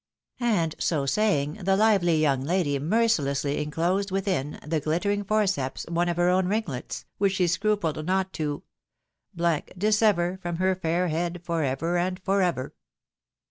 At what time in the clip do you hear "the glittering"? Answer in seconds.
4.65-5.23